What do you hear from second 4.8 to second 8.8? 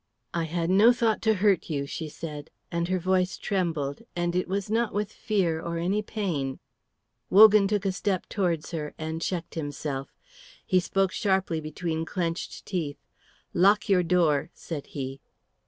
with fear or any pain. Wogan took a step towards